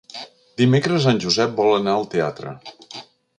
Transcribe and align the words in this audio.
Dimecres 0.61 1.05
en 1.11 1.21
Josep 1.25 1.53
vol 1.59 1.71
anar 1.75 1.95
al 1.99 2.09
teatre. 2.15 2.57